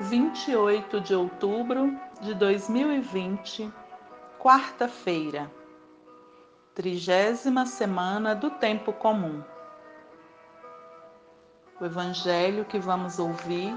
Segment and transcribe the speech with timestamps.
[0.00, 3.70] 28 de outubro de 2020,
[4.38, 5.52] quarta-feira,
[6.74, 9.44] trigésima semana do Tempo Comum.
[11.78, 13.76] O evangelho que vamos ouvir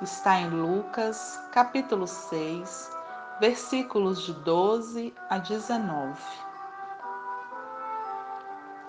[0.00, 2.90] está em Lucas, capítulo 6,
[3.38, 6.18] versículos de 12 a 19.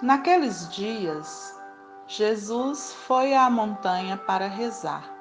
[0.02, 1.60] Naqueles dias,
[2.08, 5.13] Jesus foi à montanha para rezar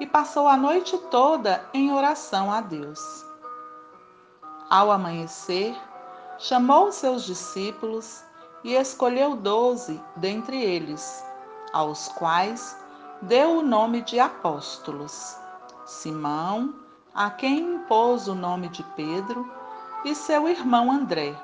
[0.00, 3.24] e passou a noite toda em oração a Deus.
[4.70, 5.76] Ao amanhecer,
[6.38, 8.24] chamou seus discípulos
[8.64, 11.22] e escolheu doze dentre eles,
[11.70, 12.76] aos quais
[13.20, 15.36] deu o nome de apóstolos:
[15.84, 16.74] Simão,
[17.14, 19.52] a quem impôs o nome de Pedro,
[20.02, 21.38] e seu irmão André,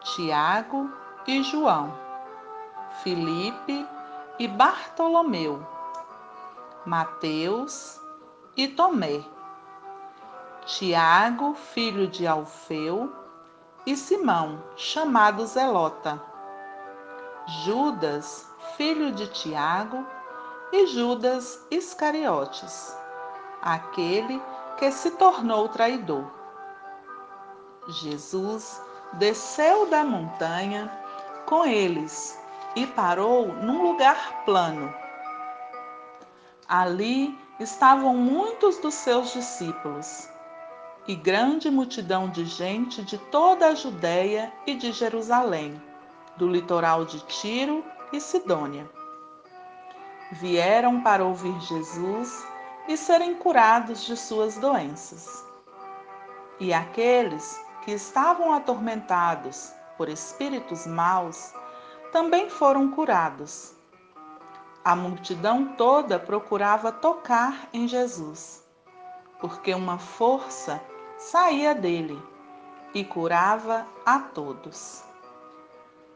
[0.00, 0.90] Tiago
[1.28, 1.96] e João,
[3.02, 3.86] Filipe
[4.36, 5.75] e Bartolomeu
[6.86, 8.00] Mateus
[8.56, 9.20] e Tomé,
[10.64, 13.12] Tiago, filho de Alfeu,
[13.84, 16.22] e Simão, chamado Zelota,
[17.64, 20.06] Judas, filho de Tiago,
[20.72, 22.96] e Judas Iscariotes,
[23.60, 24.40] aquele
[24.78, 26.30] que se tornou traidor.
[27.88, 28.80] Jesus
[29.14, 30.88] desceu da montanha
[31.46, 32.40] com eles
[32.76, 35.05] e parou num lugar plano
[36.68, 40.28] Ali estavam muitos dos seus discípulos
[41.06, 45.80] e grande multidão de gente de toda a Judéia e de Jerusalém,
[46.36, 48.90] do litoral de Tiro e Sidônia.
[50.32, 52.44] Vieram para ouvir Jesus
[52.88, 55.44] e serem curados de suas doenças.
[56.58, 61.54] E aqueles que estavam atormentados por espíritos maus
[62.10, 63.75] também foram curados
[64.86, 68.64] a multidão toda procurava tocar em Jesus,
[69.40, 70.80] porque uma força
[71.18, 72.22] saía dele
[72.94, 75.02] e curava a todos.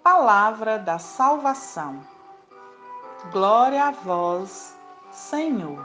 [0.04, 2.00] Palavra da salvação.
[3.32, 4.78] Glória a vós,
[5.10, 5.84] Senhor.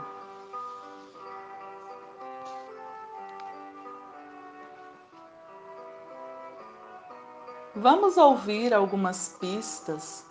[7.74, 10.24] Vamos ouvir algumas pistas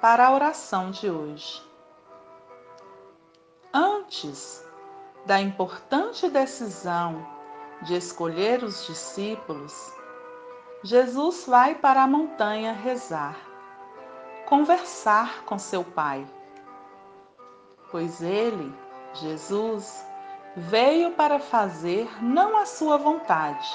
[0.00, 1.65] para a oração de hoje.
[3.78, 4.64] Antes
[5.26, 7.26] da importante decisão
[7.82, 9.92] de escolher os discípulos,
[10.82, 13.36] Jesus vai para a montanha rezar,
[14.46, 16.26] conversar com seu Pai.
[17.90, 18.74] Pois ele,
[19.12, 20.02] Jesus,
[20.56, 23.68] veio para fazer não a sua vontade,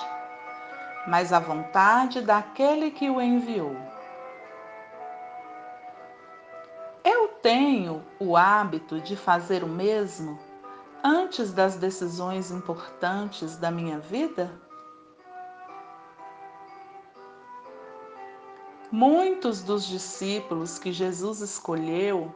[1.06, 3.91] mas a vontade daquele que o enviou.
[7.42, 10.40] Tenho o hábito de fazer o mesmo
[11.04, 14.52] antes das decisões importantes da minha vida?
[18.92, 22.34] Muitos dos discípulos que Jesus escolheu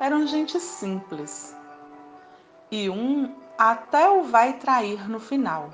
[0.00, 1.54] eram gente simples,
[2.70, 5.70] e um até o vai trair no final.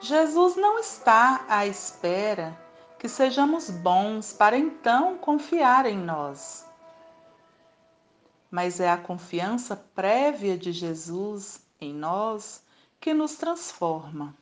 [0.00, 2.56] Jesus não está à espera
[3.00, 6.66] que sejamos bons para então confiar em nós.
[8.50, 12.62] Mas é a confiança prévia de Jesus em nós
[13.00, 14.36] que nos transforma.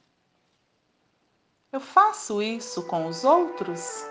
[1.71, 4.05] Eu faço isso com os outros?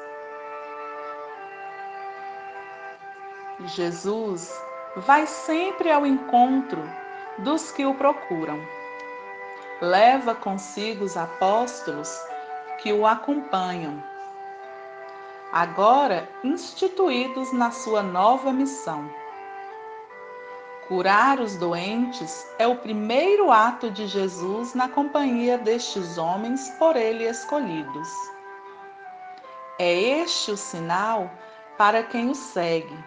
[3.75, 4.49] Jesus
[4.95, 6.81] vai sempre ao encontro
[7.39, 8.61] dos que o procuram.
[9.81, 12.17] Leva consigo os apóstolos
[12.81, 14.01] que o acompanham
[15.51, 19.09] agora instituídos na sua nova missão.
[20.87, 27.25] Curar os doentes é o primeiro ato de Jesus na companhia destes homens por ele
[27.25, 28.09] escolhidos.
[29.79, 31.29] É este o sinal
[31.77, 32.97] para quem o segue.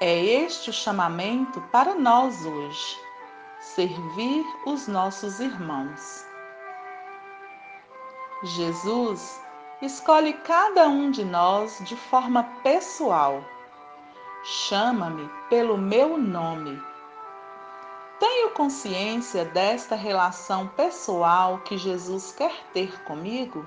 [0.00, 3.00] É este o chamamento para nós hoje:
[3.60, 6.26] servir os nossos irmãos.
[8.42, 9.40] Jesus
[9.84, 13.44] escolhe cada um de nós de forma pessoal.
[14.42, 16.82] Chama-me pelo meu nome.
[18.18, 23.64] Tenho consciência desta relação pessoal que Jesus quer ter comigo?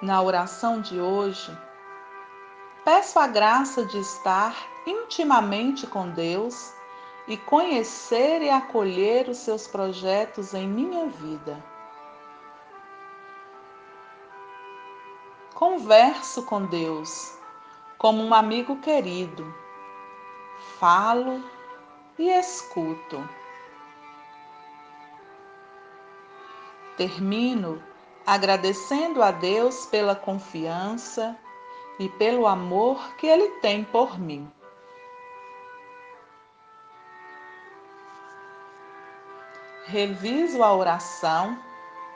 [0.00, 1.56] Na oração de hoje,
[2.84, 6.74] peço a graça de estar intimamente com Deus
[7.26, 11.62] e conhecer e acolher os seus projetos em minha vida.
[15.54, 17.38] Converso com Deus,
[17.96, 19.54] como um amigo querido.
[20.78, 21.42] Falo
[22.18, 23.28] e escuto.
[26.96, 27.82] Termino
[28.26, 31.36] agradecendo a Deus pela confiança
[31.98, 34.50] e pelo amor que Ele tem por mim.
[39.84, 41.58] Reviso a oração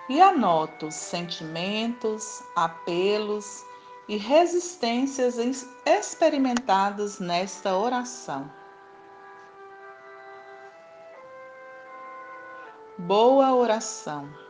[0.09, 3.65] e anoto sentimentos, apelos
[4.09, 5.37] e resistências
[5.85, 8.51] experimentadas nesta oração.
[12.99, 14.45] Boa oração.